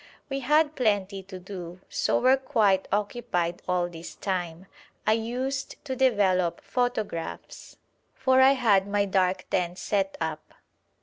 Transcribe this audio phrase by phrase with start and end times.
[0.29, 4.65] We had plenty to do, so were quite occupied all this time.
[5.05, 7.77] I used to develop photographs,
[8.15, 10.55] for I had my dark tent set up.